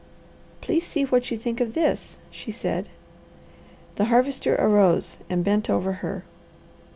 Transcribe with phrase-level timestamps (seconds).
[0.61, 2.89] "Please see what you think of this," she said.
[3.97, 6.23] The Harvester arose and bent over her.